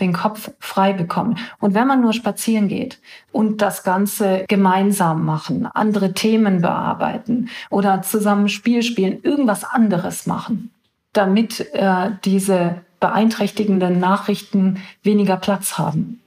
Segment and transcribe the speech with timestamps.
[0.00, 1.38] den Kopf frei bekommen.
[1.60, 2.98] Und wenn man nur spazieren geht
[3.32, 10.70] und das Ganze gemeinsam machen, andere Themen bearbeiten oder zusammen Spiel spielen, irgendwas anderes machen,
[11.12, 16.20] damit äh, diese beeinträchtigenden Nachrichten weniger Platz haben.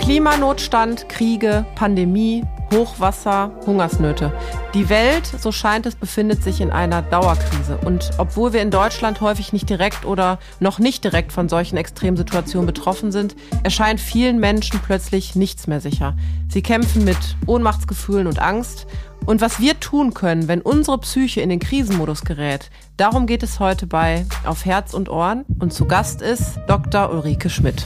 [0.00, 2.42] Klimanotstand, Kriege, Pandemie,
[2.72, 4.32] Hochwasser, Hungersnöte.
[4.72, 7.78] Die Welt, so scheint es, befindet sich in einer Dauerkrise.
[7.84, 12.66] Und obwohl wir in Deutschland häufig nicht direkt oder noch nicht direkt von solchen Extremsituationen
[12.66, 16.16] betroffen sind, erscheint vielen Menschen plötzlich nichts mehr sicher.
[16.48, 18.86] Sie kämpfen mit Ohnmachtsgefühlen und Angst.
[19.26, 23.60] Und was wir tun können, wenn unsere Psyche in den Krisenmodus gerät, darum geht es
[23.60, 25.44] heute bei Auf Herz und Ohren.
[25.60, 27.10] Und zu Gast ist Dr.
[27.10, 27.84] Ulrike Schmidt.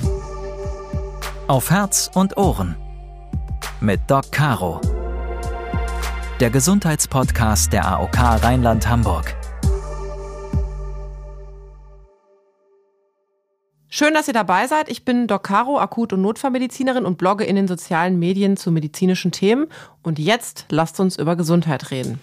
[1.49, 2.77] Auf Herz und Ohren
[3.81, 4.81] mit Doc Caro.
[6.41, 9.35] Der Gesundheitspodcast der AOK Rheinland-Hamburg.
[13.89, 14.89] Schön, dass ihr dabei seid.
[14.89, 19.33] Ich bin Doc Caro, Akut- und Notfallmedizinerin und blogge in den sozialen Medien zu medizinischen
[19.33, 19.67] Themen.
[20.03, 22.19] Und jetzt lasst uns über Gesundheit reden.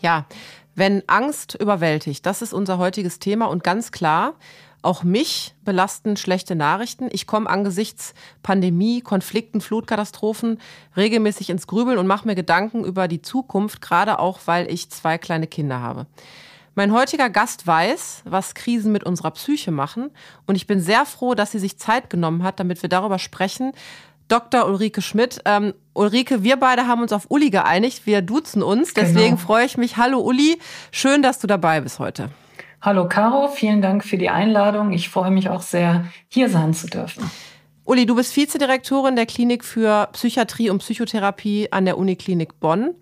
[0.00, 0.26] Ja,
[0.74, 4.34] wenn Angst überwältigt, das ist unser heutiges Thema und ganz klar,
[4.86, 7.08] auch mich belasten schlechte Nachrichten.
[7.10, 10.60] Ich komme angesichts Pandemie, Konflikten, Flutkatastrophen
[10.96, 15.18] regelmäßig ins Grübeln und mache mir Gedanken über die Zukunft, gerade auch, weil ich zwei
[15.18, 16.06] kleine Kinder habe.
[16.76, 20.10] Mein heutiger Gast weiß, was Krisen mit unserer Psyche machen
[20.46, 23.72] und ich bin sehr froh, dass sie sich Zeit genommen hat, damit wir darüber sprechen.
[24.28, 24.66] Dr.
[24.66, 25.40] Ulrike Schmidt.
[25.44, 28.06] Ähm, Ulrike, wir beide haben uns auf Uli geeinigt.
[28.06, 28.92] Wir duzen uns.
[28.92, 29.06] Genau.
[29.06, 29.46] Deswegen genau.
[29.46, 29.96] freue ich mich.
[29.96, 30.58] Hallo Uli,
[30.90, 32.30] schön, dass du dabei bist heute.
[32.86, 34.92] Hallo Caro, vielen Dank für die Einladung.
[34.92, 37.28] Ich freue mich auch sehr, hier sein zu dürfen.
[37.84, 42.94] Uli, du bist Vizedirektorin der Klinik für Psychiatrie und Psychotherapie an der Uniklinik Bonn.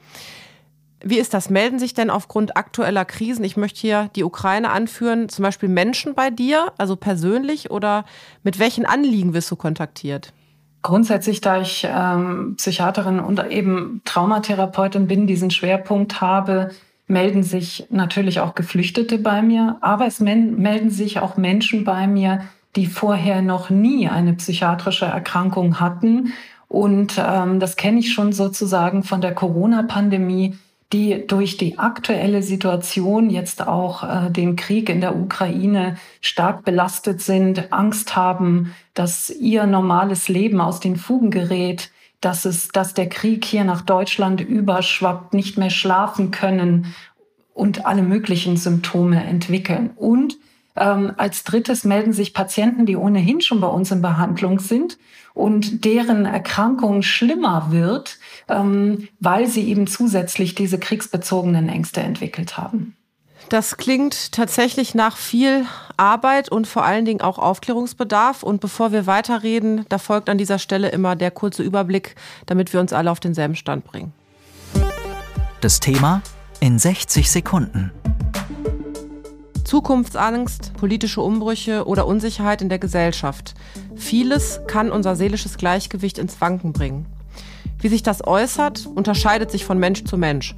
[1.03, 1.51] Wie ist das?
[1.51, 6.15] Melden sich denn aufgrund aktueller Krisen, ich möchte hier die Ukraine anführen, zum Beispiel Menschen
[6.15, 8.07] bei dir, also persönlich, oder
[8.43, 10.33] mit welchen Anliegen wirst du kontaktiert?
[10.81, 16.71] Grundsätzlich, da ich ähm, Psychiaterin und eben Traumatherapeutin bin, diesen Schwerpunkt habe,
[17.07, 22.41] melden sich natürlich auch Geflüchtete bei mir, aber es melden sich auch Menschen bei mir,
[22.77, 26.33] die vorher noch nie eine psychiatrische Erkrankung hatten.
[26.69, 30.57] Und ähm, das kenne ich schon sozusagen von der Corona-Pandemie,
[30.93, 37.21] die durch die aktuelle Situation jetzt auch äh, den Krieg in der Ukraine stark belastet
[37.21, 43.09] sind, Angst haben, dass ihr normales Leben aus den Fugen gerät, dass es, dass der
[43.09, 46.95] Krieg hier nach Deutschland überschwappt, nicht mehr schlafen können
[47.53, 49.91] und alle möglichen Symptome entwickeln.
[49.97, 50.37] Und
[50.77, 54.99] ähm, als drittes melden sich Patienten, die ohnehin schon bei uns in Behandlung sind
[55.33, 62.97] und deren Erkrankung schlimmer wird, ähm, weil sie eben zusätzlich diese kriegsbezogenen Ängste entwickelt haben.
[63.49, 65.67] Das klingt tatsächlich nach viel
[65.97, 68.43] Arbeit und vor allen Dingen auch Aufklärungsbedarf.
[68.43, 72.17] Und bevor wir weiterreden, da folgt an dieser Stelle immer der kurze Überblick,
[72.47, 74.13] damit wir uns alle auf denselben Stand bringen.
[75.61, 76.23] Das Thema
[76.61, 77.93] in 60 Sekunden.
[79.65, 83.55] Zukunftsangst, politische Umbrüche oder Unsicherheit in der Gesellschaft.
[83.97, 87.07] Vieles kann unser seelisches Gleichgewicht ins Wanken bringen.
[87.81, 90.55] Wie sich das äußert, unterscheidet sich von Mensch zu Mensch.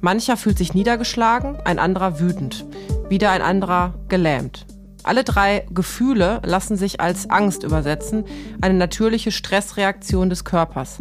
[0.00, 2.64] Mancher fühlt sich niedergeschlagen, ein anderer wütend,
[3.08, 4.66] wieder ein anderer gelähmt.
[5.02, 8.24] Alle drei Gefühle lassen sich als Angst übersetzen,
[8.60, 10.98] eine natürliche Stressreaktion des Körpers.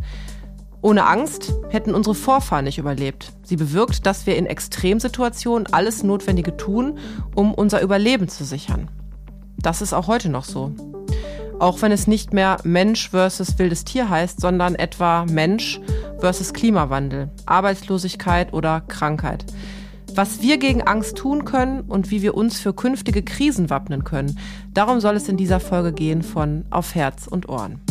[0.81, 3.34] Ohne Angst hätten unsere Vorfahren nicht überlebt.
[3.44, 6.97] Sie bewirkt, dass wir in Extremsituationen alles Notwendige tun,
[7.35, 8.90] um unser Überleben zu sichern.
[9.58, 10.72] Das ist auch heute noch so.
[11.59, 15.81] Auch wenn es nicht mehr Mensch versus wildes Tier heißt, sondern etwa Mensch
[16.19, 19.44] versus Klimawandel, Arbeitslosigkeit oder Krankheit.
[20.13, 24.38] Was wir gegen Angst tun können und wie wir uns für künftige Krisen wappnen können,
[24.73, 27.81] darum soll es in dieser Folge gehen von Auf Herz und Ohren.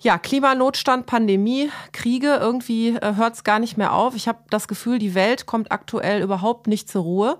[0.00, 4.14] Ja, Klimanotstand, Pandemie, Kriege, irgendwie äh, hört es gar nicht mehr auf.
[4.14, 7.38] Ich habe das Gefühl, die Welt kommt aktuell überhaupt nicht zur Ruhe.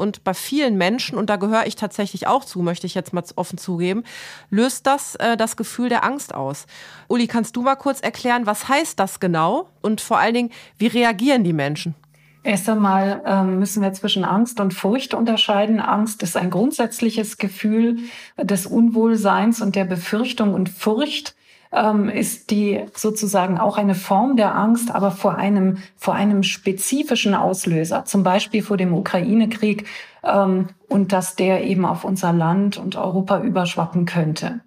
[0.00, 3.22] Und bei vielen Menschen, und da gehöre ich tatsächlich auch zu, möchte ich jetzt mal
[3.36, 4.02] offen zugeben,
[4.48, 6.66] löst das äh, das Gefühl der Angst aus.
[7.06, 9.68] Uli, kannst du mal kurz erklären, was heißt das genau?
[9.82, 11.94] Und vor allen Dingen, wie reagieren die Menschen?
[12.42, 15.80] Erst einmal ähm, müssen wir zwischen Angst und Furcht unterscheiden.
[15.80, 17.98] Angst ist ein grundsätzliches Gefühl
[18.38, 21.34] des Unwohlseins und der Befürchtung und Furcht
[21.72, 27.34] ähm, ist die sozusagen auch eine Form der Angst, aber vor einem, vor einem spezifischen
[27.34, 29.86] Auslöser, zum Beispiel vor dem Ukraine-Krieg
[30.24, 34.60] ähm, und dass der eben auf unser Land und Europa überschwappen könnte.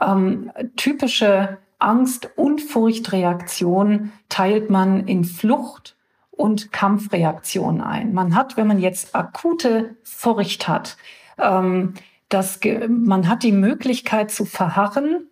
[0.00, 5.96] Ähm, typische Angst- und Furchtreaktion teilt man in Flucht
[6.30, 8.12] und Kampfreaktion ein.
[8.12, 10.96] Man hat, wenn man jetzt akute Furcht hat,
[11.38, 11.94] ähm,
[12.28, 15.26] das, man hat die Möglichkeit zu verharren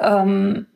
[0.00, 0.66] ähm,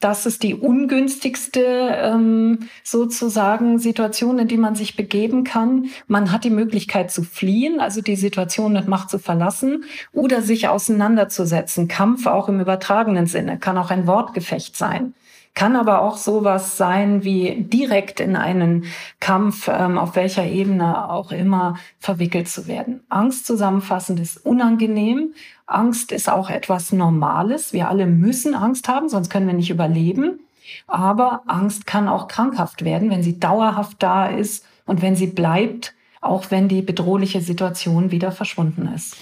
[0.00, 5.86] das ist die ungünstigste ähm, sozusagen Situation, in die man sich begeben kann.
[6.06, 10.68] Man hat die Möglichkeit zu fliehen, also die Situation mit Macht zu verlassen oder sich
[10.68, 11.88] auseinanderzusetzen.
[11.88, 15.14] Kampf auch im übertragenen Sinne kann auch ein Wortgefecht sein
[15.56, 18.84] kann aber auch sowas sein wie direkt in einen
[19.20, 23.00] Kampf, ähm, auf welcher Ebene auch immer verwickelt zu werden.
[23.08, 25.32] Angst zusammenfassend ist unangenehm.
[25.64, 27.72] Angst ist auch etwas Normales.
[27.72, 30.40] Wir alle müssen Angst haben, sonst können wir nicht überleben.
[30.86, 35.94] Aber Angst kann auch krankhaft werden, wenn sie dauerhaft da ist und wenn sie bleibt,
[36.20, 39.16] auch wenn die bedrohliche Situation wieder verschwunden ist.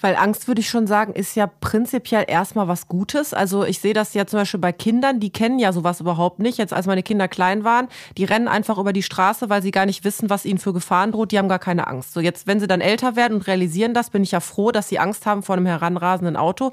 [0.00, 3.34] Weil Angst, würde ich schon sagen, ist ja prinzipiell erstmal was Gutes.
[3.34, 6.58] Also ich sehe das ja zum Beispiel bei Kindern, die kennen ja sowas überhaupt nicht.
[6.58, 9.86] Jetzt als meine Kinder klein waren, die rennen einfach über die Straße, weil sie gar
[9.86, 11.32] nicht wissen, was ihnen für Gefahren droht.
[11.32, 12.12] Die haben gar keine Angst.
[12.12, 14.88] So jetzt, wenn sie dann älter werden und realisieren das, bin ich ja froh, dass
[14.88, 16.70] sie Angst haben vor einem heranrasenden Auto.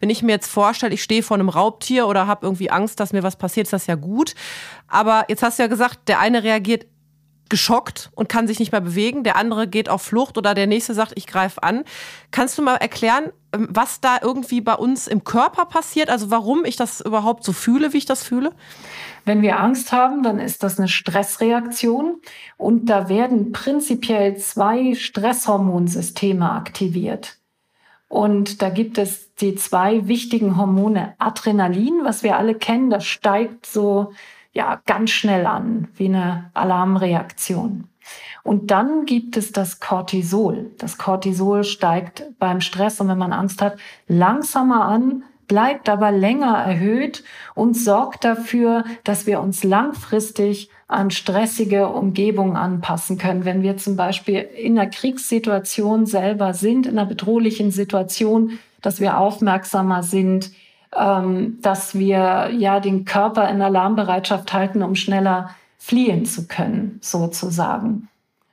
[0.00, 3.12] Wenn ich mir jetzt vorstelle, ich stehe vor einem Raubtier oder habe irgendwie Angst, dass
[3.12, 4.34] mir was passiert, ist das ja gut.
[4.88, 6.86] Aber jetzt hast du ja gesagt, der eine reagiert
[7.54, 9.22] geschockt und kann sich nicht mehr bewegen.
[9.22, 11.84] Der andere geht auf Flucht oder der nächste sagt, ich greife an.
[12.32, 16.10] Kannst du mal erklären, ähm, was da irgendwie bei uns im Körper passiert?
[16.10, 18.50] Also warum ich das überhaupt so fühle, wie ich das fühle?
[19.24, 22.16] Wenn wir Angst haben, dann ist das eine Stressreaktion
[22.56, 27.38] und da werden prinzipiell zwei Stresshormonsysteme aktiviert.
[28.08, 33.64] Und da gibt es die zwei wichtigen Hormone Adrenalin, was wir alle kennen, das steigt
[33.64, 34.12] so
[34.54, 37.88] ja ganz schnell an, wie eine Alarmreaktion.
[38.42, 40.70] Und dann gibt es das Cortisol.
[40.78, 46.56] Das Cortisol steigt beim Stress und wenn man Angst hat, langsamer an, bleibt aber länger
[46.56, 47.24] erhöht
[47.54, 53.44] und sorgt dafür, dass wir uns langfristig an stressige Umgebungen anpassen können.
[53.44, 59.18] Wenn wir zum Beispiel in einer Kriegssituation selber sind, in einer bedrohlichen Situation, dass wir
[59.18, 60.50] aufmerksamer sind,
[60.96, 68.08] ähm, dass wir ja den Körper in Alarmbereitschaft halten, um schneller fliehen zu können, sozusagen.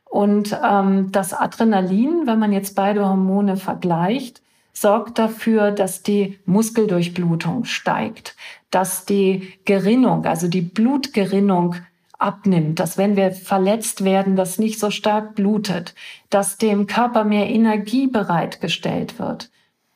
[0.06, 4.42] Und ähm, das Adrenalin, wenn man jetzt beide Hormone vergleicht,
[4.74, 8.36] sorgt dafür, dass die Muskeldurchblutung steigt,
[8.72, 11.76] dass die Gerinnung, also die Blutgerinnung
[12.18, 15.96] abnimmt, dass wenn wir verletzt werden, das nicht so stark blutet,
[16.30, 19.50] dass dem Körper mehr Energie bereitgestellt wird.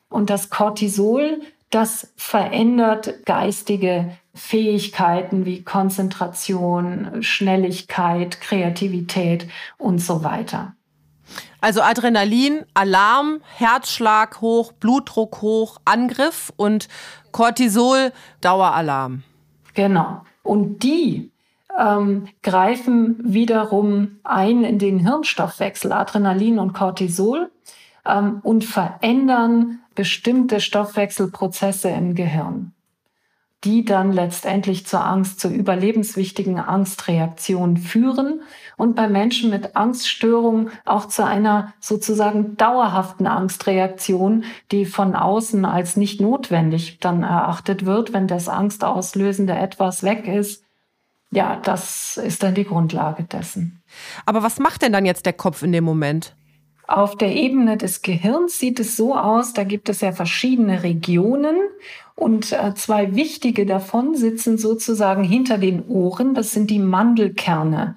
[0.10, 1.42] Und das Cortisol
[1.76, 10.74] das verändert geistige Fähigkeiten wie Konzentration, Schnelligkeit, Kreativität und so weiter.
[11.60, 16.88] Also Adrenalin, Alarm, Herzschlag hoch, Blutdruck hoch, Angriff und
[17.34, 19.24] Cortisol, Daueralarm.
[19.74, 20.22] Genau.
[20.44, 21.34] Und die
[21.78, 27.52] ähm, greifen wiederum ein in den Hirnstoffwechsel, Adrenalin und Cortisol,
[28.06, 32.74] ähm, und verändern bestimmte Stoffwechselprozesse im Gehirn,
[33.64, 38.42] die dann letztendlich zur Angst, zur überlebenswichtigen Angstreaktion führen
[38.78, 45.98] und bei Menschen mit Angststörungen auch zu einer sozusagen dauerhaften Angstreaktion, die von außen als
[45.98, 50.64] nicht notwendig dann erachtet wird, wenn das angstauslösende etwas weg ist.
[51.32, 53.82] Ja, das ist dann die Grundlage dessen.
[54.26, 56.36] Aber was macht denn dann jetzt der Kopf in dem Moment?
[56.88, 61.56] Auf der Ebene des Gehirns sieht es so aus, da gibt es ja verschiedene Regionen
[62.16, 66.34] und äh, zwei wichtige davon sitzen sozusagen hinter den Ohren.
[66.34, 67.96] Das sind die Mandelkerne,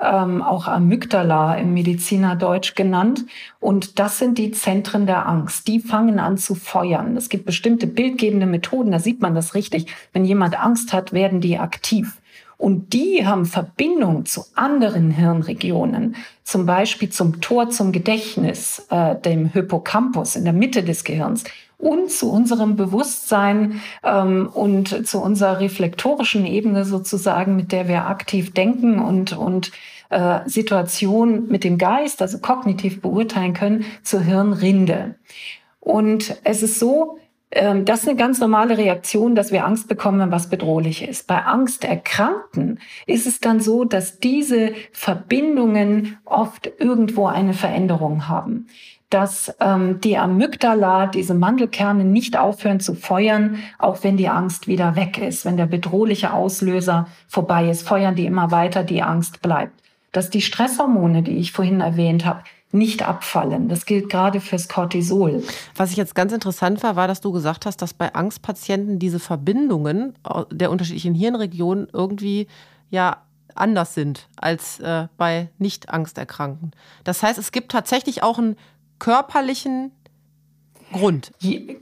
[0.00, 3.26] ähm, auch Amygdala im Medizinerdeutsch genannt.
[3.60, 5.66] Und das sind die Zentren der Angst.
[5.66, 7.16] Die fangen an zu feuern.
[7.16, 9.86] Es gibt bestimmte bildgebende Methoden, da sieht man das richtig.
[10.12, 12.18] Wenn jemand Angst hat, werden die aktiv.
[12.58, 19.46] Und die haben Verbindung zu anderen Hirnregionen, zum Beispiel zum Tor zum Gedächtnis, äh, dem
[19.46, 21.44] Hippocampus in der Mitte des Gehirns
[21.78, 28.52] und zu unserem Bewusstsein ähm, und zu unserer reflektorischen Ebene sozusagen, mit der wir aktiv
[28.52, 29.70] denken und, und
[30.10, 35.14] äh, Situationen mit dem Geist, also kognitiv beurteilen können, zur Hirnrinde.
[35.78, 37.18] Und es ist so,
[37.50, 41.26] das ist eine ganz normale Reaktion, dass wir Angst bekommen, wenn was bedrohlich ist.
[41.26, 48.66] Bei Angsterkrankten ist es dann so, dass diese Verbindungen oft irgendwo eine Veränderung haben.
[49.08, 54.96] Dass ähm, die Amygdala, diese Mandelkerne nicht aufhören zu feuern, auch wenn die Angst wieder
[54.96, 55.46] weg ist.
[55.46, 59.72] Wenn der bedrohliche Auslöser vorbei ist, feuern die immer weiter, die Angst bleibt.
[60.12, 63.68] Dass die Stresshormone, die ich vorhin erwähnt habe, nicht abfallen.
[63.68, 65.42] Das gilt gerade fürs Cortisol.
[65.74, 69.18] Was ich jetzt ganz interessant war, war, dass du gesagt hast, dass bei Angstpatienten diese
[69.18, 70.14] Verbindungen
[70.50, 72.46] der unterschiedlichen Hirnregionen irgendwie
[72.90, 73.22] ja
[73.54, 76.72] anders sind als äh, bei Nicht-Angsterkrankten.
[77.04, 78.56] Das heißt, es gibt tatsächlich auch einen
[78.98, 79.92] körperlichen
[80.92, 81.32] Grund.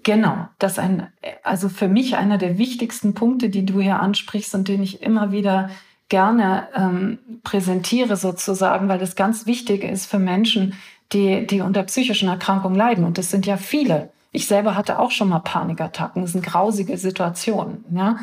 [0.02, 1.12] Genau, das ein,
[1.44, 5.30] also für mich einer der wichtigsten Punkte, die du hier ansprichst und den ich immer
[5.32, 5.70] wieder
[6.08, 10.74] gerne ähm, präsentiere sozusagen, weil das ganz wichtig ist für Menschen,
[11.12, 13.04] die, die unter psychischen Erkrankungen leiden.
[13.04, 14.10] Und das sind ja viele.
[14.32, 16.22] Ich selber hatte auch schon mal Panikattacken.
[16.22, 18.18] Das sind grausige Situationen ja?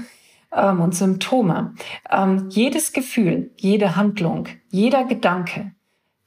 [0.51, 1.73] ähm, und Symptome.
[2.09, 5.71] Ähm, jedes Gefühl, jede Handlung, jeder Gedanke,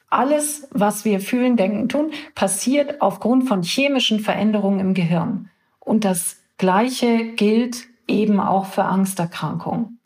[0.09, 5.51] alles, was wir fühlen, denken, tun, passiert aufgrund von chemischen Veränderungen im Gehirn.
[5.81, 9.99] Und das Gleiche gilt eben auch für Angsterkrankungen.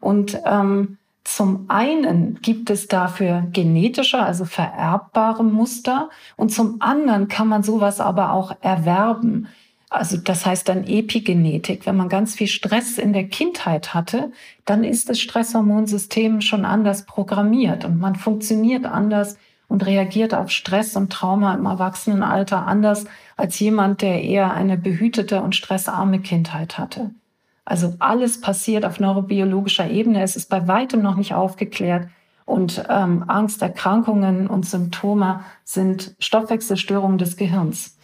[0.00, 7.46] Und ähm, zum einen gibt es dafür genetische, also vererbbare Muster und zum anderen kann
[7.46, 9.46] man sowas aber auch erwerben.
[9.90, 11.84] Also das heißt dann Epigenetik.
[11.84, 14.32] Wenn man ganz viel Stress in der Kindheit hatte,
[14.64, 19.36] dann ist das Stresshormonsystem schon anders programmiert und man funktioniert anders
[19.68, 23.04] und reagiert auf Stress und Trauma im Erwachsenenalter anders
[23.36, 27.10] als jemand, der eher eine behütete und stressarme Kindheit hatte.
[27.64, 30.22] Also alles passiert auf neurobiologischer Ebene.
[30.22, 32.08] Es ist bei weitem noch nicht aufgeklärt.
[32.46, 37.96] Und ähm, Angsterkrankungen und Symptome sind Stoffwechselstörungen des Gehirns.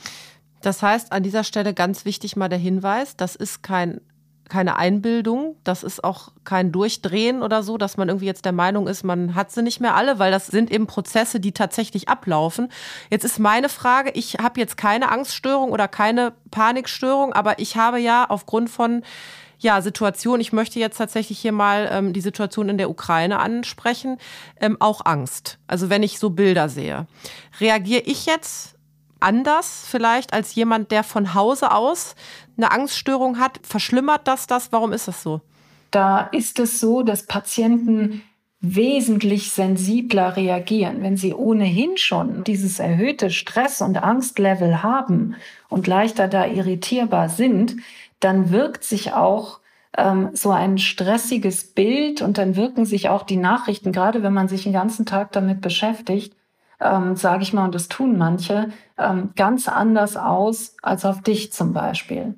[0.61, 4.01] Das heißt, an dieser Stelle ganz wichtig mal der Hinweis, das ist kein
[4.49, 8.87] keine Einbildung, das ist auch kein Durchdrehen oder so, dass man irgendwie jetzt der Meinung
[8.87, 12.69] ist, man hat sie nicht mehr alle, weil das sind eben Prozesse, die tatsächlich ablaufen.
[13.11, 17.99] Jetzt ist meine Frage, ich habe jetzt keine Angststörung oder keine Panikstörung, aber ich habe
[17.99, 19.03] ja aufgrund von
[19.59, 24.19] ja, Situation, ich möchte jetzt tatsächlich hier mal ähm, die Situation in der Ukraine ansprechen,
[24.61, 25.59] ähm, auch Angst.
[25.67, 27.07] Also wenn ich so Bilder sehe.
[27.61, 28.75] Reagiere ich jetzt
[29.21, 32.15] anders vielleicht als jemand, der von Hause aus
[32.57, 33.61] eine Angststörung hat?
[33.63, 34.73] Verschlimmert das das?
[34.73, 35.41] Warum ist das so?
[35.91, 38.23] Da ist es so, dass Patienten
[38.61, 45.37] wesentlich sensibler reagieren, wenn sie ohnehin schon dieses erhöhte Stress- und Angstlevel haben
[45.69, 47.77] und leichter da irritierbar sind,
[48.21, 49.61] dann wirkt sich auch
[49.97, 54.49] ähm, so ein stressiges Bild und dann wirken sich auch die Nachrichten, gerade wenn man
[54.49, 56.35] sich den ganzen Tag damit beschäftigt,
[56.81, 61.53] ähm, sage ich mal, und das tun manche, ähm, ganz anders aus als auf dich
[61.53, 62.35] zum Beispiel.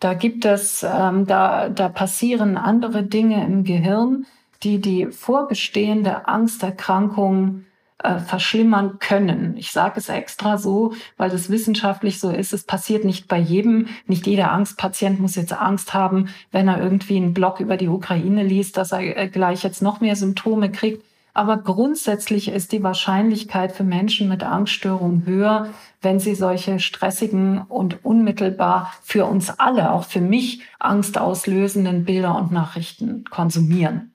[0.00, 4.26] Da gibt es, ähm, da, da passieren andere Dinge im Gehirn,
[4.62, 7.64] die die vorbestehende Angsterkrankung
[8.02, 9.56] äh, verschlimmern können.
[9.56, 12.52] Ich sage es extra so, weil das wissenschaftlich so ist.
[12.52, 13.88] Es passiert nicht bei jedem.
[14.06, 18.42] Nicht jeder Angstpatient muss jetzt Angst haben, wenn er irgendwie einen Blog über die Ukraine
[18.42, 21.04] liest, dass er äh, gleich jetzt noch mehr Symptome kriegt.
[21.34, 25.68] Aber grundsätzlich ist die Wahrscheinlichkeit für Menschen mit Angststörungen höher,
[26.02, 32.52] wenn sie solche stressigen und unmittelbar für uns alle, auch für mich, angstauslösenden Bilder und
[32.52, 34.12] Nachrichten konsumieren.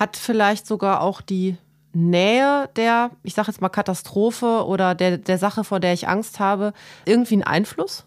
[0.00, 1.58] Hat vielleicht sogar auch die
[1.92, 6.40] Nähe der, ich sage jetzt mal Katastrophe oder der, der Sache, vor der ich Angst
[6.40, 6.72] habe,
[7.04, 8.06] irgendwie einen Einfluss?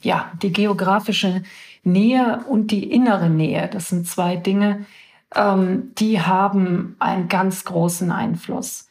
[0.00, 1.42] Ja, die geografische
[1.82, 4.86] Nähe und die innere Nähe, das sind zwei Dinge,
[5.34, 8.88] ähm, die haben einen ganz großen Einfluss.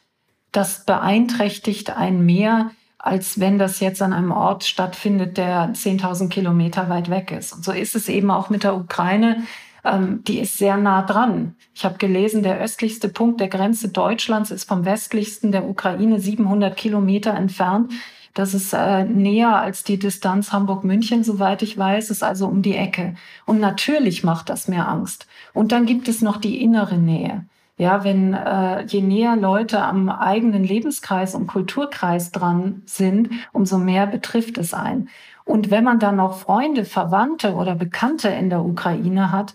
[0.52, 6.88] Das beeinträchtigt einen mehr, als wenn das jetzt an einem Ort stattfindet, der 10.000 Kilometer
[6.88, 7.52] weit weg ist.
[7.52, 9.42] Und so ist es eben auch mit der Ukraine
[9.86, 11.54] ähm, die ist sehr nah dran.
[11.74, 16.76] Ich habe gelesen, der östlichste Punkt der Grenze Deutschlands ist vom westlichsten der Ukraine 700
[16.76, 17.92] Kilometer entfernt.
[18.34, 22.76] Das ist äh, näher als die Distanz Hamburg-München, soweit ich weiß, ist also um die
[22.76, 23.14] Ecke.
[23.46, 25.26] Und natürlich macht das mehr Angst.
[25.54, 27.46] Und dann gibt es noch die innere Nähe.
[27.78, 34.06] Ja, wenn äh, je näher Leute am eigenen Lebenskreis und Kulturkreis dran sind, umso mehr
[34.06, 35.08] betrifft es einen.
[35.44, 39.54] Und wenn man dann noch Freunde, Verwandte oder Bekannte in der Ukraine hat,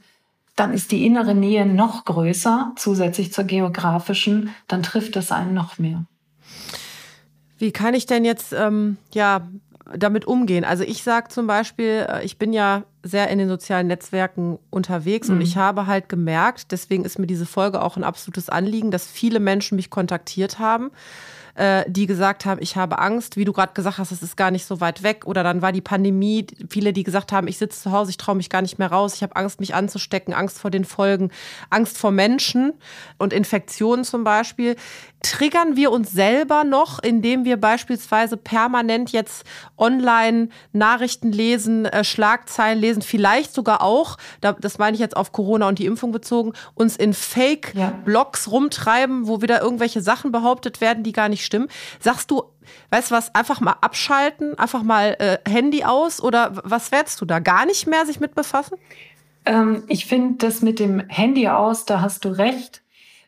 [0.55, 5.77] dann ist die innere Nähe noch größer, zusätzlich zur geografischen, dann trifft es einen noch
[5.77, 6.05] mehr.
[7.57, 9.47] Wie kann ich denn jetzt ähm, ja
[9.95, 10.63] damit umgehen?
[10.63, 15.29] Also ich sage zum Beispiel, äh, ich bin ja sehr in den sozialen Netzwerken unterwegs
[15.29, 15.35] mhm.
[15.35, 19.07] und ich habe halt gemerkt, deswegen ist mir diese Folge auch ein absolutes Anliegen, dass
[19.07, 20.91] viele Menschen mich kontaktiert haben
[21.55, 24.51] äh, die gesagt haben, ich habe Angst, wie du gerade gesagt hast, es ist gar
[24.51, 25.25] nicht so weit weg.
[25.25, 28.35] Oder dann war die Pandemie, viele, die gesagt haben, ich sitze zu Hause, ich traue
[28.35, 31.31] mich gar nicht mehr raus, ich habe Angst, mich anzustecken, Angst vor den Folgen,
[31.69, 32.73] Angst vor Menschen
[33.17, 34.75] und Infektionen zum Beispiel.
[35.23, 39.45] Triggern wir uns selber noch, indem wir beispielsweise permanent jetzt
[39.77, 45.67] online Nachrichten lesen, äh, Schlagzeilen lesen, vielleicht sogar auch, das meine ich jetzt auf Corona
[45.67, 48.51] und die Impfung bezogen, uns in Fake-Blogs ja.
[48.51, 51.67] rumtreiben, wo wieder irgendwelche Sachen behauptet werden, die gar nicht stimmen.
[51.99, 52.43] Sagst du,
[52.89, 57.25] weißt du was, einfach mal abschalten, einfach mal äh, Handy aus oder was werdest du
[57.25, 57.39] da?
[57.39, 58.77] Gar nicht mehr sich mit befassen?
[59.45, 62.81] Ähm, ich finde das mit dem Handy aus, da hast du recht.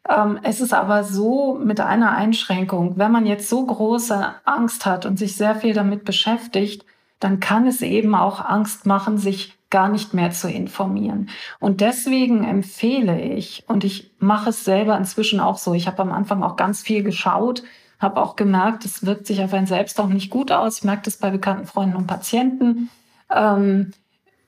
[0.08, 5.06] Ähm, es ist aber so mit einer Einschränkung, wenn man jetzt so große Angst hat
[5.06, 6.86] und sich sehr viel damit beschäftigt,
[7.20, 11.30] dann kann es eben auch Angst machen, sich gar nicht mehr zu informieren.
[11.60, 16.12] Und deswegen empfehle ich, und ich mache es selber inzwischen auch so, ich habe am
[16.12, 17.64] Anfang auch ganz viel geschaut,
[18.04, 20.80] habe auch gemerkt, es wirkt sich auf einen selbst auch nicht gut aus.
[20.80, 22.90] Ich merke das bei bekannten Freunden und Patienten.
[23.34, 23.94] Ähm,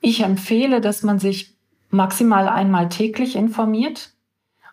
[0.00, 1.54] ich empfehle, dass man sich
[1.90, 4.12] maximal einmal täglich informiert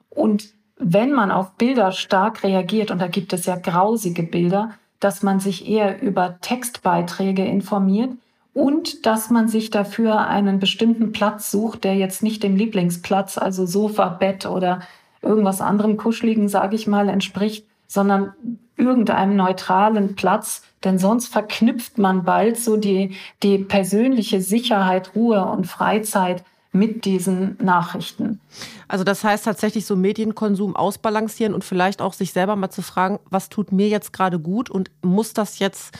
[0.09, 5.23] und wenn man auf Bilder stark reagiert, und da gibt es ja grausige Bilder, dass
[5.23, 8.11] man sich eher über Textbeiträge informiert
[8.53, 13.65] und dass man sich dafür einen bestimmten Platz sucht, der jetzt nicht dem Lieblingsplatz, also
[13.65, 14.81] Sofa, Bett oder
[15.21, 18.33] irgendwas anderem Kuscheligen, sage ich mal, entspricht, sondern
[18.77, 25.67] irgendeinem neutralen Platz, denn sonst verknüpft man bald so die, die persönliche Sicherheit, Ruhe und
[25.67, 28.39] Freizeit mit diesen Nachrichten.
[28.87, 33.19] Also das heißt tatsächlich so Medienkonsum ausbalancieren und vielleicht auch sich selber mal zu fragen,
[33.29, 35.95] was tut mir jetzt gerade gut und muss das jetzt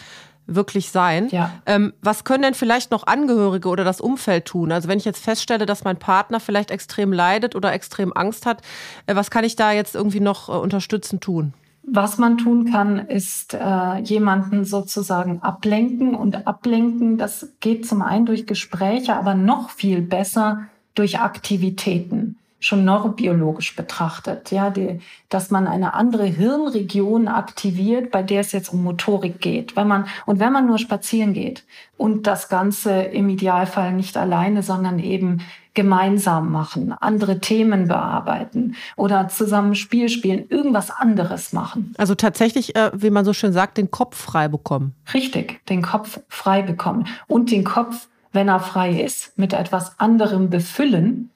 [0.45, 1.29] wirklich sein.
[1.29, 1.53] Ja.
[1.65, 4.71] Ähm, was können denn vielleicht noch Angehörige oder das Umfeld tun?
[4.71, 8.61] Also wenn ich jetzt feststelle, dass mein Partner vielleicht extrem leidet oder extrem Angst hat,
[9.05, 11.53] äh, was kann ich da jetzt irgendwie noch äh, unterstützend tun?
[11.85, 17.17] Was man tun kann, ist äh, jemanden sozusagen ablenken und ablenken.
[17.17, 24.49] Das geht zum einen durch Gespräche, aber noch viel besser durch Aktivitäten schon neurobiologisch betrachtet,
[24.51, 29.75] ja, die, dass man eine andere Hirnregion aktiviert, bei der es jetzt um Motorik geht.
[29.75, 31.65] Wenn man, und wenn man nur spazieren geht
[31.97, 35.41] und das Ganze im Idealfall nicht alleine, sondern eben
[35.73, 41.93] gemeinsam machen, andere Themen bearbeiten oder zusammen Spiel spielen, irgendwas anderes machen.
[41.97, 44.93] Also tatsächlich, äh, wie man so schön sagt, den Kopf frei bekommen.
[45.13, 50.49] Richtig, den Kopf frei bekommen und den Kopf, wenn er frei ist, mit etwas anderem
[50.49, 51.31] befüllen,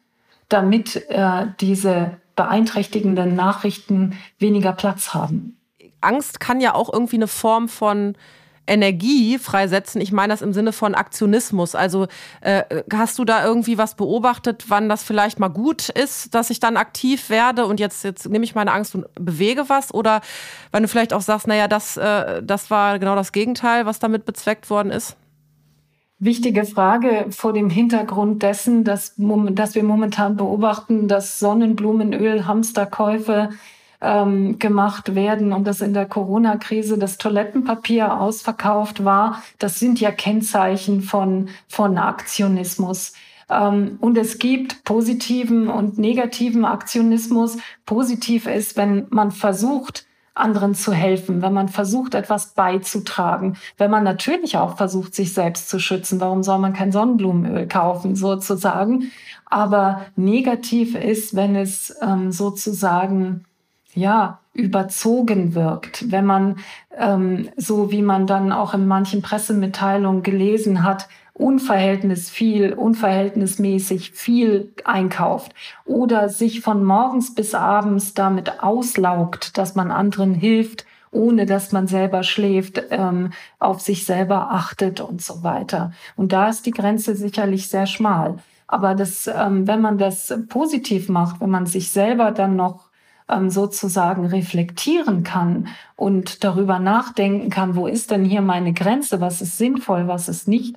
[0.50, 5.58] damit äh, diese beeinträchtigenden Nachrichten weniger Platz haben.
[6.02, 8.16] Angst kann ja auch irgendwie eine Form von
[8.68, 10.02] Energie freisetzen.
[10.02, 11.76] Ich meine das im Sinne von Aktionismus.
[11.76, 12.08] Also
[12.42, 12.64] äh,
[12.94, 16.78] hast du da irgendwie was beobachtet, wann das vielleicht mal gut ist, dass ich dann
[16.78, 19.94] aktiv werde und jetzt, jetzt nehme ich meine Angst und bewege was?
[19.94, 20.22] Oder
[20.72, 24.26] wenn du vielleicht auch sagst, naja, das, äh, das war genau das Gegenteil, was damit
[24.26, 25.18] bezweckt worden ist?
[26.20, 33.52] Wichtige Frage vor dem Hintergrund dessen, dass, dass wir momentan beobachten, dass Sonnenblumenöl, Hamsterkäufe
[34.02, 39.42] ähm, gemacht werden und dass in der Corona-Krise das Toilettenpapier ausverkauft war.
[39.60, 43.14] Das sind ja Kennzeichen von, von Aktionismus.
[43.50, 47.58] Ähm, und es gibt positiven und negativen Aktionismus.
[47.86, 50.06] Positiv ist, wenn man versucht,
[50.38, 55.68] anderen zu helfen, wenn man versucht, etwas beizutragen, wenn man natürlich auch versucht, sich selbst
[55.68, 56.22] zu schützen.
[56.22, 59.12] Warum soll man kein Sonnenblumenöl kaufen, sozusagen?
[59.48, 63.46] Aber negativ ist, wenn es ähm, sozusagen
[63.98, 66.12] ja, überzogen wirkt.
[66.12, 66.58] Wenn man,
[66.96, 74.74] ähm, so wie man dann auch in manchen Pressemitteilungen gelesen hat, unverhältnis viel, unverhältnismäßig viel
[74.86, 75.54] einkauft
[75.86, 81.88] oder sich von morgens bis abends damit auslaugt, dass man anderen hilft, ohne dass man
[81.88, 85.92] selber schläft, ähm, auf sich selber achtet und so weiter.
[86.16, 88.38] Und da ist die Grenze sicherlich sehr schmal.
[88.68, 92.87] Aber das, ähm, wenn man das positiv macht, wenn man sich selber dann noch
[93.30, 99.42] ähm, sozusagen reflektieren kann und darüber nachdenken kann, wo ist denn hier meine Grenze, was
[99.42, 100.76] ist sinnvoll, was ist nicht,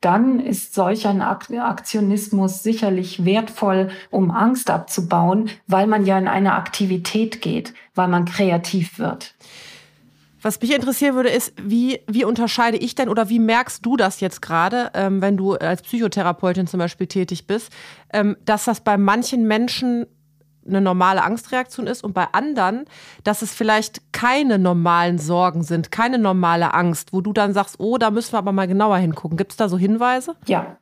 [0.00, 6.54] dann ist solch ein Aktionismus sicherlich wertvoll, um Angst abzubauen, weil man ja in eine
[6.54, 9.34] Aktivität geht, weil man kreativ wird.
[10.42, 14.18] Was mich interessieren würde, ist, wie, wie unterscheide ich denn oder wie merkst du das
[14.18, 17.70] jetzt gerade, ähm, wenn du als Psychotherapeutin zum Beispiel tätig bist,
[18.12, 20.06] ähm, dass das bei manchen Menschen
[20.66, 22.84] eine normale Angstreaktion ist und bei anderen,
[23.24, 27.98] dass es vielleicht keine normalen Sorgen sind, keine normale Angst, wo du dann sagst, oh,
[27.98, 29.36] da müssen wir aber mal genauer hingucken.
[29.36, 30.36] Gibt es da so Hinweise?
[30.46, 30.76] Ja,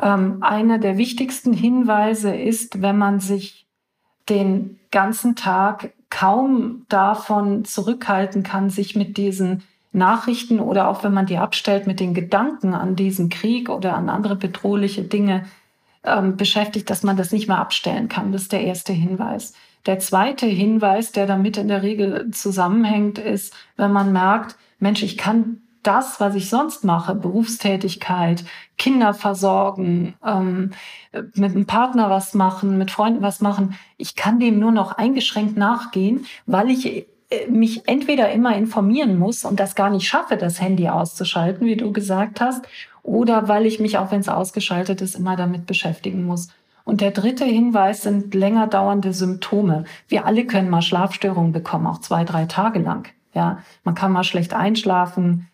[0.00, 3.66] ähm, einer der wichtigsten Hinweise ist, wenn man sich
[4.28, 11.26] den ganzen Tag kaum davon zurückhalten kann, sich mit diesen Nachrichten oder auch wenn man
[11.26, 15.46] die abstellt mit den Gedanken an diesen Krieg oder an andere bedrohliche Dinge
[16.06, 18.32] ähm, beschäftigt, dass man das nicht mehr abstellen kann.
[18.32, 19.52] Das ist der erste Hinweis.
[19.86, 25.16] Der zweite Hinweis, der damit in der Regel zusammenhängt, ist, wenn man merkt, Mensch, ich
[25.16, 28.44] kann das, was ich sonst mache, Berufstätigkeit,
[28.76, 30.72] Kinder versorgen, ähm,
[31.34, 35.56] mit einem Partner was machen, mit Freunden was machen, ich kann dem nur noch eingeschränkt
[35.56, 40.60] nachgehen, weil ich äh, mich entweder immer informieren muss und das gar nicht schaffe, das
[40.60, 42.66] Handy auszuschalten, wie du gesagt hast,
[43.06, 46.48] oder weil ich mich, auch wenn es ausgeschaltet ist, immer damit beschäftigen muss.
[46.84, 49.84] Und der dritte Hinweis sind länger dauernde Symptome.
[50.08, 53.08] Wir alle können mal Schlafstörungen bekommen, auch zwei, drei Tage lang.
[53.32, 55.48] Ja, man kann mal schlecht einschlafen,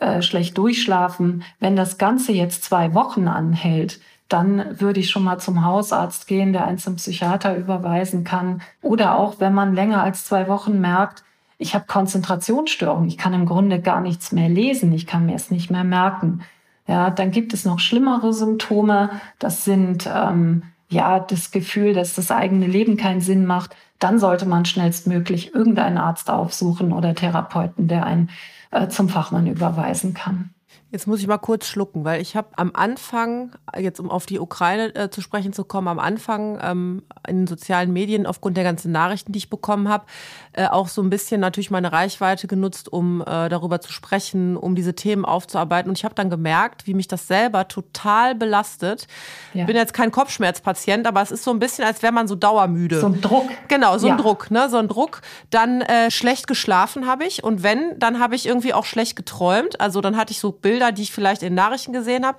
[0.00, 1.42] äh, schlecht durchschlafen.
[1.58, 6.52] Wenn das Ganze jetzt zwei Wochen anhält, dann würde ich schon mal zum Hausarzt gehen,
[6.52, 8.62] der einen zum Psychiater überweisen kann.
[8.82, 11.24] Oder auch, wenn man länger als zwei Wochen merkt,
[11.58, 15.50] ich habe Konzentrationsstörungen, ich kann im Grunde gar nichts mehr lesen, ich kann mir es
[15.50, 16.40] nicht mehr merken.
[16.86, 19.10] Ja, dann gibt es noch schlimmere Symptome.
[19.38, 23.74] Das sind ähm, ja das Gefühl, dass das eigene Leben keinen Sinn macht.
[23.98, 28.30] Dann sollte man schnellstmöglich irgendeinen Arzt aufsuchen oder Therapeuten, der einen
[28.70, 30.50] äh, zum Fachmann überweisen kann.
[30.94, 34.38] Jetzt muss ich mal kurz schlucken, weil ich habe am Anfang, jetzt um auf die
[34.38, 38.62] Ukraine äh, zu sprechen zu kommen, am Anfang ähm, in den sozialen Medien aufgrund der
[38.62, 40.04] ganzen Nachrichten, die ich bekommen habe,
[40.52, 44.76] äh, auch so ein bisschen natürlich meine Reichweite genutzt, um äh, darüber zu sprechen, um
[44.76, 45.88] diese Themen aufzuarbeiten.
[45.88, 49.08] Und ich habe dann gemerkt, wie mich das selber total belastet.
[49.52, 49.66] Ich ja.
[49.66, 53.00] bin jetzt kein Kopfschmerzpatient, aber es ist so ein bisschen, als wäre man so dauermüde.
[53.00, 53.48] So ein Druck.
[53.66, 54.14] Genau, so ja.
[54.14, 54.68] ein Druck, ne?
[54.70, 55.22] So ein Druck.
[55.50, 59.80] Dann äh, schlecht geschlafen habe ich und wenn, dann habe ich irgendwie auch schlecht geträumt.
[59.80, 62.38] Also dann hatte ich so Bilder, die ich vielleicht in Nachrichten gesehen habe.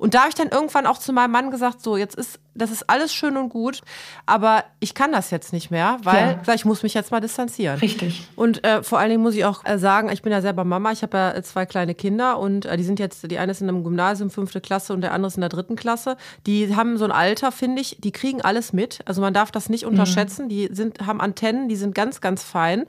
[0.00, 2.70] Und da habe ich dann irgendwann auch zu meinem Mann gesagt, so, jetzt ist, das
[2.70, 3.82] ist alles schön und gut,
[4.24, 6.54] aber ich kann das jetzt nicht mehr, weil ja.
[6.54, 7.78] ich muss mich jetzt mal distanzieren.
[7.78, 8.26] Richtig.
[8.34, 10.90] Und äh, vor allen Dingen muss ich auch äh, sagen, ich bin ja selber Mama,
[10.90, 13.60] ich habe ja äh, zwei kleine Kinder und äh, die sind jetzt, die eine ist
[13.60, 16.16] in einem Gymnasium, fünfte Klasse und der andere ist in der dritten Klasse.
[16.46, 19.00] Die haben so ein Alter, finde ich, die kriegen alles mit.
[19.04, 19.90] Also man darf das nicht mhm.
[19.90, 20.46] unterschätzen.
[20.46, 20.48] Mhm.
[20.48, 22.86] Die sind, haben Antennen, die sind ganz, ganz fein.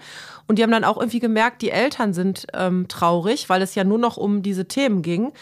[0.47, 3.83] Und die haben dann auch irgendwie gemerkt, die Eltern sind ähm, traurig, weil es ja
[3.83, 5.33] nur noch um diese Themen ging.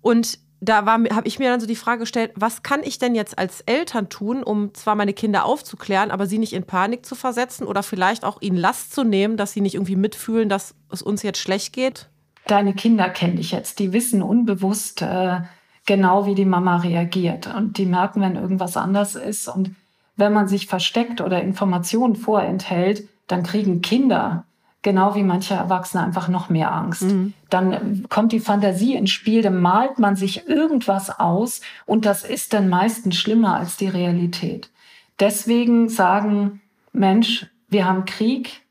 [0.00, 3.38] Und da habe ich mir dann so die Frage gestellt, was kann ich denn jetzt
[3.38, 7.66] als Eltern tun, um zwar meine Kinder aufzuklären, aber sie nicht in Panik zu versetzen
[7.66, 11.22] oder vielleicht auch ihnen Last zu nehmen, dass sie nicht irgendwie mitfühlen, dass es uns
[11.22, 12.08] jetzt schlecht geht?
[12.46, 15.40] Deine Kinder kenne ich jetzt, die wissen unbewusst äh,
[15.86, 17.52] genau, wie die Mama reagiert.
[17.54, 19.48] Und die merken, wenn irgendwas anders ist.
[19.48, 19.74] Und
[20.16, 24.44] wenn man sich versteckt oder Informationen vorenthält, dann kriegen Kinder
[24.82, 27.02] genau wie manche Erwachsene einfach noch mehr Angst.
[27.02, 27.34] Mhm.
[27.50, 32.52] Dann kommt die Fantasie ins Spiel, dann malt man sich irgendwas aus und das ist
[32.54, 34.70] dann meistens schlimmer als die Realität.
[35.18, 36.60] Deswegen sagen,
[36.92, 38.62] Mensch, wir haben Krieg,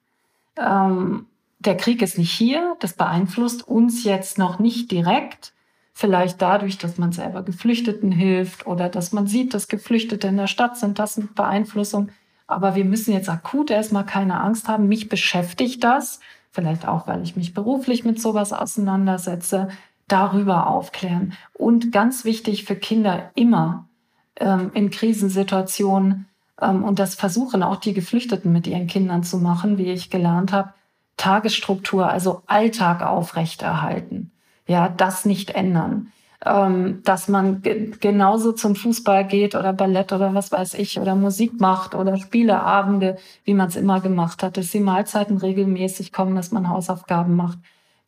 [0.58, 1.28] ähm,
[1.60, 5.54] der Krieg ist nicht hier, das beeinflusst uns jetzt noch nicht direkt.
[5.94, 10.48] Vielleicht dadurch, dass man selber Geflüchteten hilft oder dass man sieht, dass Geflüchtete in der
[10.48, 12.10] Stadt sind, das sind Beeinflussung.
[12.50, 14.88] Aber wir müssen jetzt akut erstmal keine Angst haben.
[14.88, 19.70] Mich beschäftigt das, vielleicht auch, weil ich mich beruflich mit sowas auseinandersetze,
[20.08, 21.34] darüber aufklären.
[21.54, 23.88] Und ganz wichtig für Kinder immer
[24.38, 26.26] ähm, in Krisensituationen,
[26.60, 30.52] ähm, und das versuchen auch die Geflüchteten mit ihren Kindern zu machen, wie ich gelernt
[30.52, 30.74] habe,
[31.18, 34.32] Tagesstruktur, also Alltag aufrechterhalten.
[34.66, 36.12] Ja, das nicht ändern
[36.46, 37.62] ähm, dass man
[38.00, 43.18] genauso zum Fußball geht oder Ballett oder was weiß ich oder Musik macht oder Spieleabende,
[43.44, 47.60] wie man es immer gemacht hat, dass die Mahlzeiten regelmäßig kommen, dass man Hausaufgaben macht.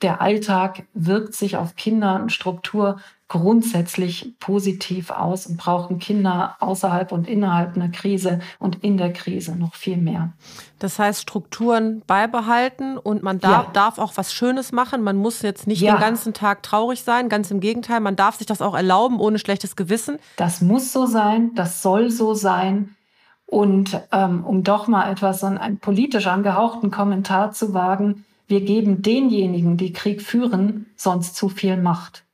[0.02, 2.98] Der Alltag wirkt sich auf Kinder und Struktur
[3.32, 9.56] grundsätzlich positiv aus und brauchen Kinder außerhalb und innerhalb einer Krise und in der Krise
[9.56, 10.34] noch viel mehr.
[10.80, 13.72] Das heißt, Strukturen beibehalten und man darf, ja.
[13.72, 15.02] darf auch was Schönes machen.
[15.02, 15.96] Man muss jetzt nicht ja.
[15.96, 19.40] den ganzen Tag traurig sein, ganz im Gegenteil, man darf sich das auch erlauben ohne
[19.40, 20.18] schlechtes Gewissen.
[20.36, 22.98] Das muss so sein, das soll so sein.
[23.46, 29.02] Und ähm, um doch mal etwas, so einen politisch angehauchten Kommentar zu wagen, wir geben
[29.02, 32.26] denjenigen, die Krieg führen, sonst zu viel Macht.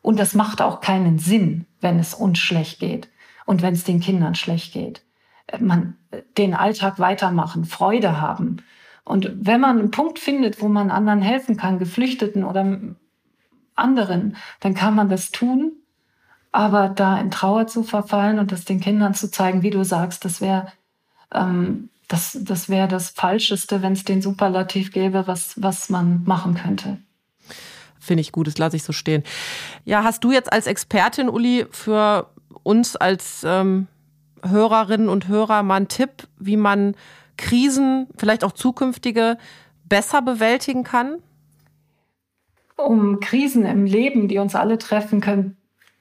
[0.00, 3.10] Und das macht auch keinen Sinn, wenn es uns schlecht geht
[3.44, 5.02] und wenn es den Kindern schlecht geht.
[5.58, 5.96] Man
[6.38, 8.58] den Alltag weitermachen, Freude haben.
[9.04, 12.78] Und wenn man einen Punkt findet, wo man anderen helfen kann, Geflüchteten oder
[13.74, 15.72] anderen, dann kann man das tun.
[16.52, 20.24] Aber da in Trauer zu verfallen und das den Kindern zu zeigen, wie du sagst,
[20.24, 20.68] das wäre
[21.32, 26.54] ähm, das, das, wär das Falscheste, wenn es den Superlativ gäbe, was, was man machen
[26.54, 26.98] könnte.
[27.98, 29.22] Finde ich gut, das lasse ich so stehen.
[29.84, 32.28] Ja, hast du jetzt als Expertin, Uli, für
[32.62, 33.86] uns als ähm,
[34.42, 36.94] Hörerinnen und Hörer mal einen Tipp, wie man
[37.36, 39.38] Krisen, vielleicht auch zukünftige,
[39.84, 41.16] besser bewältigen kann?
[42.76, 45.56] Um Krisen im Leben, die uns alle treffen können,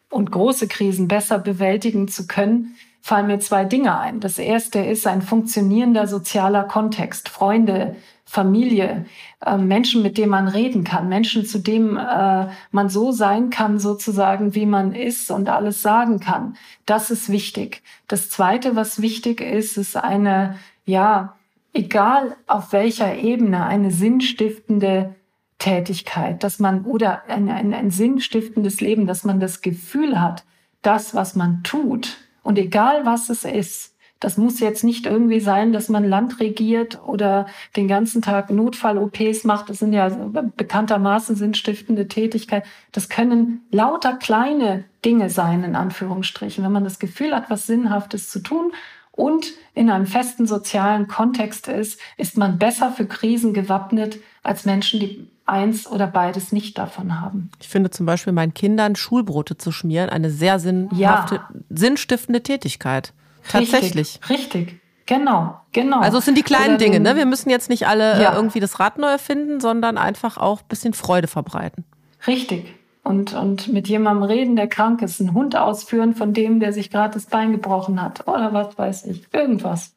[0.09, 4.21] und große Krisen besser bewältigen zu können, fallen mir zwei Dinge ein.
[4.21, 9.05] Das erste ist ein funktionierender sozialer Kontext, Freunde, Familie,
[9.45, 13.77] äh, Menschen, mit denen man reden kann, Menschen, zu denen äh, man so sein kann,
[13.77, 16.55] sozusagen, wie man ist und alles sagen kann.
[16.85, 17.83] Das ist wichtig.
[18.07, 21.35] Das Zweite, was wichtig ist, ist eine, ja,
[21.73, 25.13] egal auf welcher Ebene, eine sinnstiftende
[25.59, 30.45] Tätigkeit, dass man oder ein, ein, ein sinnstiftendes Leben, dass man das Gefühl hat,
[30.81, 35.73] das, was man tut Und egal was es ist, das muss jetzt nicht irgendwie sein,
[35.73, 39.69] dass man Land regiert oder den ganzen Tag Notfall-OPs macht.
[39.69, 42.63] Das sind ja bekanntermaßen sinnstiftende Tätigkeit.
[42.93, 46.63] Das können lauter kleine Dinge sein, in Anführungsstrichen.
[46.63, 48.71] Wenn man das Gefühl hat, was Sinnhaftes zu tun
[49.11, 55.01] und in einem festen sozialen Kontext ist, ist man besser für Krisen gewappnet als Menschen,
[55.01, 57.51] die eins oder beides nicht davon haben.
[57.59, 61.49] Ich finde zum Beispiel meinen Kindern Schulbrote zu schmieren eine sehr sinnhafte, ja.
[61.69, 63.13] sinnstiftende Tätigkeit.
[63.49, 64.19] Tatsächlich.
[64.29, 64.79] Richtig, richtig.
[65.05, 65.99] Genau, genau.
[65.99, 67.17] Also es sind die kleinen Oder Dinge, ne?
[67.17, 68.35] Wir müssen jetzt nicht alle äh, ja.
[68.35, 71.83] irgendwie das Rad neu erfinden, sondern einfach auch ein bisschen Freude verbreiten.
[72.25, 72.73] Richtig.
[73.03, 76.89] Und, und mit jemandem reden, der krank ist, einen Hund ausführen von dem, der sich
[76.89, 78.25] gerade das Bein gebrochen hat.
[78.29, 79.25] Oder was weiß ich.
[79.33, 79.93] Irgendwas.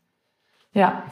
[0.72, 1.04] Ja.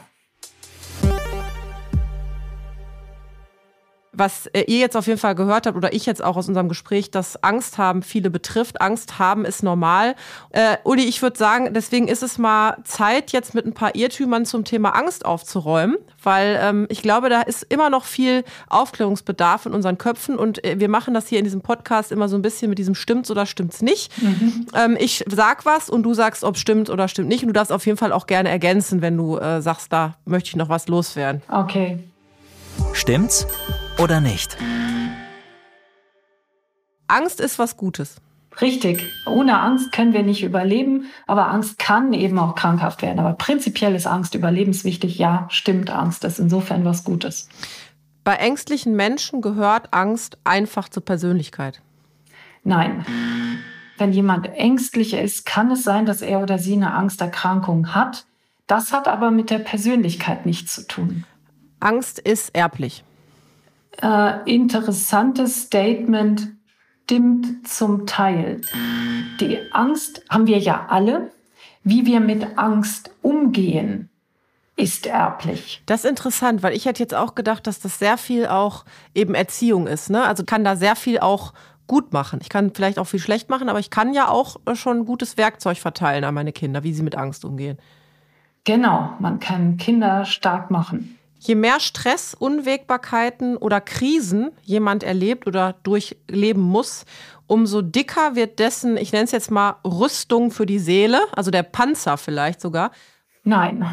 [4.17, 6.69] Was äh, ihr jetzt auf jeden Fall gehört habt oder ich jetzt auch aus unserem
[6.69, 8.81] Gespräch, dass Angst haben viele betrifft.
[8.81, 10.15] Angst haben ist normal.
[10.51, 14.45] Äh, Uli, ich würde sagen, deswegen ist es mal Zeit, jetzt mit ein paar Irrtümern
[14.45, 19.73] zum Thema Angst aufzuräumen, weil ähm, ich glaube, da ist immer noch viel Aufklärungsbedarf in
[19.73, 22.69] unseren Köpfen und äh, wir machen das hier in diesem Podcast immer so ein bisschen
[22.69, 24.21] mit diesem stimmt's oder stimmt's nicht.
[24.21, 24.67] Mhm.
[24.73, 27.71] Ähm, ich sag was und du sagst, ob stimmt oder stimmt nicht und du darfst
[27.71, 30.87] auf jeden Fall auch gerne ergänzen, wenn du äh, sagst, da möchte ich noch was
[30.87, 31.41] loswerden.
[31.49, 31.99] Okay.
[32.93, 33.47] Stimmt's
[33.99, 34.57] oder nicht?
[37.07, 38.17] Angst ist was Gutes.
[38.61, 39.03] Richtig.
[39.25, 43.19] Ohne Angst können wir nicht überleben, aber Angst kann eben auch krankhaft werden.
[43.19, 45.17] Aber prinzipiell ist Angst überlebenswichtig.
[45.17, 47.49] Ja, stimmt, Angst ist insofern was Gutes.
[48.23, 51.81] Bei ängstlichen Menschen gehört Angst einfach zur Persönlichkeit.
[52.63, 53.05] Nein.
[53.97, 58.25] Wenn jemand ängstlich ist, kann es sein, dass er oder sie eine Angsterkrankung hat.
[58.67, 61.25] Das hat aber mit der Persönlichkeit nichts zu tun.
[61.79, 63.03] Angst ist erblich
[64.01, 66.55] äh, interessantes Statement
[67.05, 68.61] stimmt zum Teil.
[69.39, 71.31] Die Angst haben wir ja alle.
[71.83, 74.09] Wie wir mit Angst umgehen,
[74.75, 75.83] ist erblich.
[75.85, 79.35] Das ist interessant, weil ich hätte jetzt auch gedacht, dass das sehr viel auch eben
[79.35, 80.09] Erziehung ist.
[80.09, 80.23] Ne?
[80.23, 81.53] Also kann da sehr viel auch
[81.85, 82.39] gut machen.
[82.41, 85.77] Ich kann vielleicht auch viel schlecht machen, aber ich kann ja auch schon gutes Werkzeug
[85.77, 87.77] verteilen an meine Kinder, wie sie mit Angst umgehen.
[88.63, 91.19] Genau, man kann Kinder stark machen.
[91.45, 97.05] Je mehr Stress, Unwägbarkeiten oder Krisen jemand erlebt oder durchleben muss,
[97.45, 101.61] umso dicker wird dessen, ich nenne es jetzt mal Rüstung für die Seele, also der
[101.61, 102.89] Panzer vielleicht sogar.
[103.43, 103.85] Nein,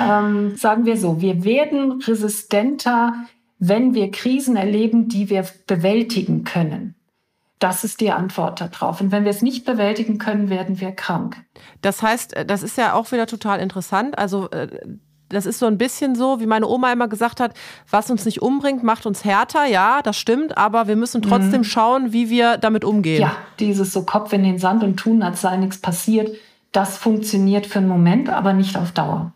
[0.00, 3.14] ähm, sagen wir so, wir werden resistenter,
[3.58, 6.94] wenn wir Krisen erleben, die wir bewältigen können.
[7.58, 9.00] Das ist die Antwort darauf.
[9.00, 11.44] Und wenn wir es nicht bewältigen können, werden wir krank.
[11.82, 14.16] Das heißt, das ist ja auch wieder total interessant.
[14.16, 14.68] Also äh,
[15.30, 17.54] das ist so ein bisschen so, wie meine Oma immer gesagt hat,
[17.88, 19.64] was uns nicht umbringt, macht uns härter.
[19.64, 21.64] Ja, das stimmt, aber wir müssen trotzdem mhm.
[21.64, 23.22] schauen, wie wir damit umgehen.
[23.22, 26.30] Ja, dieses so Kopf in den Sand und tun, als sei nichts passiert,
[26.72, 29.32] das funktioniert für einen Moment, aber nicht auf Dauer.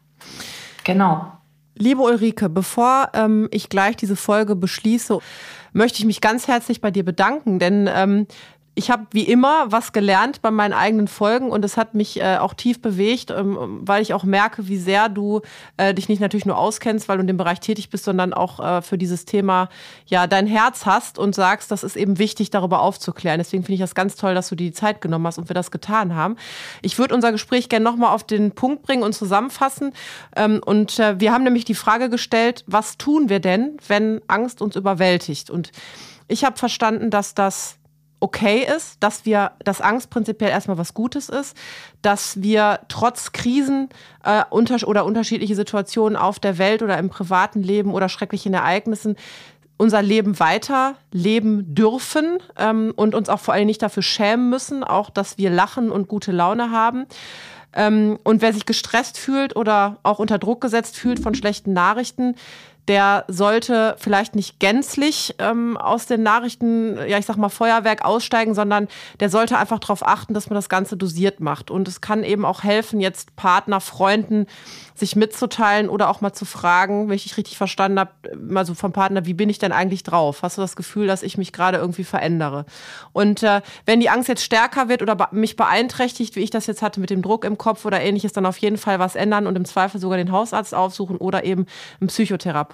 [0.85, 1.33] Genau.
[1.77, 5.19] Liebe Ulrike, bevor ähm, ich gleich diese Folge beschließe,
[5.73, 8.27] möchte ich mich ganz herzlich bei dir bedanken, denn ähm,
[8.77, 12.39] ich habe wie immer was gelernt bei meinen eigenen Folgen und es hat mich äh,
[12.39, 15.43] auch tief bewegt, ähm, weil ich auch merke, wie sehr du
[15.77, 18.59] äh, dich nicht natürlich nur auskennst, weil du in dem Bereich tätig bist, sondern auch
[18.59, 19.69] äh, für dieses Thema
[20.07, 23.39] ja dein Herz hast und sagst, das ist eben wichtig, darüber aufzuklären.
[23.39, 25.71] Deswegen finde ich das ganz toll, dass du die Zeit genommen hast und wir das
[25.71, 26.37] getan haben.
[26.83, 29.93] Ich würde unser Gespräch gerne nochmal auf den Punkt bringen und zusammenfassen.
[30.35, 34.61] Ähm, und äh, wir haben nämlich die Frage gestellt, was tun wir denn, wenn Angst
[34.61, 35.49] uns überwältigt?
[35.49, 35.71] Und
[36.27, 37.79] ich habe verstanden, dass das
[38.25, 41.55] okay ist, dass wir, dass Angst prinzipiell erstmal was Gutes ist,
[42.01, 43.91] dass wir trotz Krisen
[44.25, 49.17] äh, unter oder unterschiedliche Situationen auf der Welt oder im privaten Leben oder schrecklichen Ereignissen
[49.77, 54.85] unser Leben weiter leben dürfen ähm, und uns auch vor allem nicht dafür schämen müssen,
[54.85, 57.05] auch dass wir lachen und gute Laune haben.
[57.75, 62.37] Ähm, und wer sich gestresst fühlt oder auch unter Druck gesetzt fühlt von schlechten Nachrichten,
[62.89, 68.55] der sollte vielleicht nicht gänzlich ähm, aus den Nachrichten, ja, ich sag mal, Feuerwerk aussteigen,
[68.55, 68.89] sondern
[69.21, 71.71] der sollte einfach darauf achten, dass man das Ganze dosiert macht.
[71.71, 74.47] Und es kann eben auch helfen, jetzt Partner, Freunden
[74.95, 78.75] sich mitzuteilen oder auch mal zu fragen, wenn ich dich richtig verstanden habe, mal so
[78.75, 80.43] vom Partner, wie bin ich denn eigentlich drauf?
[80.43, 82.65] Hast du das Gefühl, dass ich mich gerade irgendwie verändere?
[83.13, 86.83] Und äh, wenn die Angst jetzt stärker wird oder mich beeinträchtigt, wie ich das jetzt
[86.83, 89.57] hatte mit dem Druck im Kopf oder ähnliches, dann auf jeden Fall was ändern und
[89.57, 91.67] im Zweifel sogar den Hausarzt aufsuchen oder eben
[92.01, 92.74] einen Psychotherapeuten.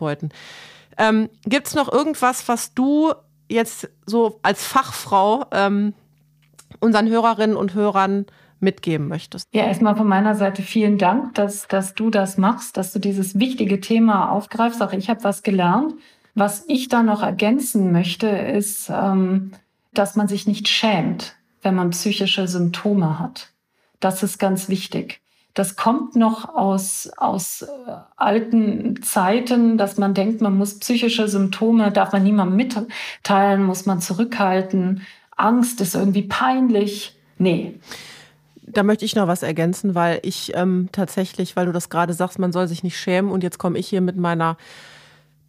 [0.98, 3.12] Ähm, Gibt es noch irgendwas, was du
[3.48, 5.94] jetzt so als Fachfrau ähm,
[6.80, 8.26] unseren Hörerinnen und Hörern
[8.60, 9.46] mitgeben möchtest?
[9.52, 13.38] Ja, erstmal von meiner Seite vielen Dank, dass, dass du das machst, dass du dieses
[13.38, 14.82] wichtige Thema aufgreifst.
[14.82, 15.94] Auch ich habe was gelernt.
[16.34, 19.52] Was ich da noch ergänzen möchte, ist, ähm,
[19.92, 23.48] dass man sich nicht schämt, wenn man psychische Symptome hat.
[23.98, 25.20] Das ist ganz wichtig.
[25.54, 27.66] Das kommt noch aus, aus äh,
[28.16, 34.00] alten Zeiten, dass man denkt, man muss psychische Symptome, darf man niemandem mitteilen, muss man
[34.00, 35.02] zurückhalten.
[35.36, 37.16] Angst ist irgendwie peinlich.
[37.38, 37.80] Nee.
[38.62, 42.38] Da möchte ich noch was ergänzen, weil ich ähm, tatsächlich, weil du das gerade sagst,
[42.38, 44.56] man soll sich nicht schämen und jetzt komme ich hier mit meiner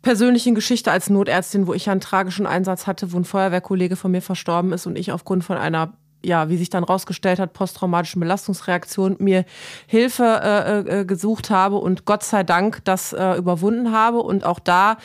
[0.02, 4.22] persönlichen Geschichte als Notärztin, wo ich einen tragischen Einsatz hatte, wo ein Feuerwehrkollege von mir
[4.22, 9.16] verstorben ist und ich aufgrund von einer ja, wie sich dann rausgestellt hat, posttraumatischen Belastungsreaktion,
[9.20, 9.46] mir
[9.88, 14.20] Hilfe äh, äh, gesucht habe und Gott sei Dank das äh, überwunden habe.
[14.20, 14.98] Und auch da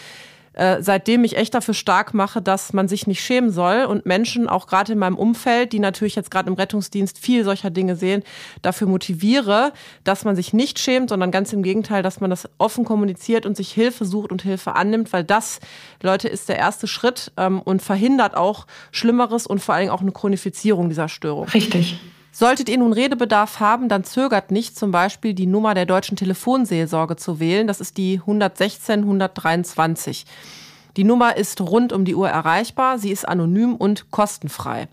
[0.56, 4.48] äh, seitdem ich echt dafür stark mache, dass man sich nicht schämen soll und Menschen,
[4.48, 8.22] auch gerade in meinem Umfeld, die natürlich jetzt gerade im Rettungsdienst viel solcher Dinge sehen,
[8.62, 12.84] dafür motiviere, dass man sich nicht schämt, sondern ganz im Gegenteil, dass man das offen
[12.84, 15.60] kommuniziert und sich Hilfe sucht und Hilfe annimmt, weil das,
[16.02, 20.12] Leute, ist der erste Schritt ähm, und verhindert auch Schlimmeres und vor allem auch eine
[20.12, 21.48] Chronifizierung dieser Störung.
[21.48, 22.00] Richtig.
[22.38, 27.16] Solltet ihr nun Redebedarf haben, dann zögert nicht, zum Beispiel die Nummer der deutschen Telefonseelsorge
[27.16, 27.66] zu wählen.
[27.66, 30.26] Das ist die 116 123.
[30.98, 34.88] Die Nummer ist rund um die Uhr erreichbar, sie ist anonym und kostenfrei.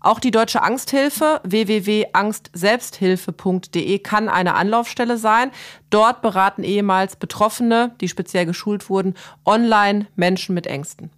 [0.00, 5.50] Auch die Deutsche Angsthilfe www.angstselbsthilfe.de kann eine Anlaufstelle sein.
[5.90, 11.10] Dort beraten ehemals Betroffene, die speziell geschult wurden, online Menschen mit Ängsten.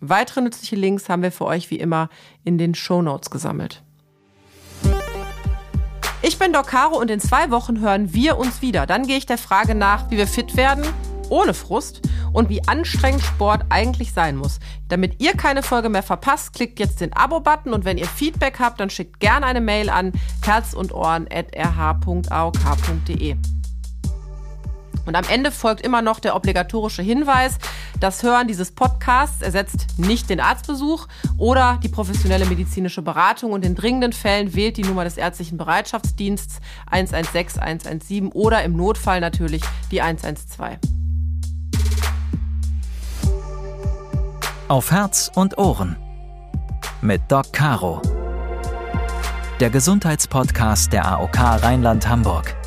[0.00, 2.08] Weitere nützliche Links haben wir für euch wie immer
[2.42, 3.82] in den Show Notes gesammelt.
[6.40, 8.86] Bin Doc Caro und in zwei Wochen hören wir uns wieder.
[8.86, 10.86] Dann gehe ich der Frage nach, wie wir fit werden,
[11.28, 12.00] ohne Frust
[12.32, 14.58] und wie anstrengend Sport eigentlich sein muss.
[14.88, 18.80] Damit ihr keine Folge mehr verpasst, klickt jetzt den Abo-Button und wenn ihr Feedback habt,
[18.80, 20.74] dann schickt gerne eine Mail an herz.
[25.06, 27.58] Und am Ende folgt immer noch der obligatorische Hinweis,
[27.98, 33.74] das Hören dieses Podcasts ersetzt nicht den Arztbesuch oder die professionelle medizinische Beratung und in
[33.74, 36.60] dringenden Fällen wählt die Nummer des ärztlichen Bereitschaftsdienstes
[36.90, 40.78] 116 117 oder im Notfall natürlich die 112.
[44.68, 45.96] Auf Herz und Ohren
[47.02, 48.00] mit Doc Caro.
[49.58, 52.59] Der Gesundheitspodcast der AOK Rheinland-Hamburg.